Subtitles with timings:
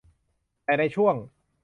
[0.63, 1.15] แต่ในช่วง